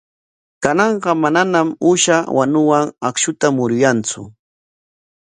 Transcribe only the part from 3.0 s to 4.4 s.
akshuta muruyantsu.